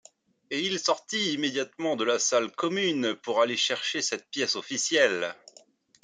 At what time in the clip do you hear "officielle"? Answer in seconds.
4.55-5.35